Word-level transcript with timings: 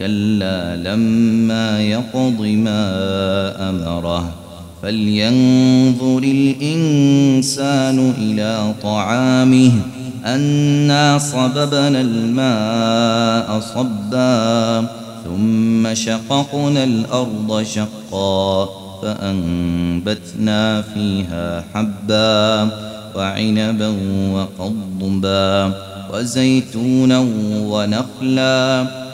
كلا 0.00 0.76
لما 0.76 1.80
يقض 1.80 2.40
ما 2.40 2.82
أمره. 3.68 4.32
فلينظر 4.82 6.18
الإنسان 6.18 8.14
إلى 8.18 8.74
طعامه. 8.82 9.72
أنا 10.26 11.18
صببنا 11.18 12.00
الماء 12.00 13.60
صبا 13.60 14.86
ثم 15.24 15.94
شققنا 15.94 16.84
الأرض 16.84 17.62
شقا. 17.62 18.68
فأنبتنا 19.02 20.82
فيها 20.82 21.64
حبا 21.74 22.68
وعنبا 23.16 23.94
وقضبا 24.32 25.72
وزيتونا 26.12 27.26
ونخلا. 27.64 28.99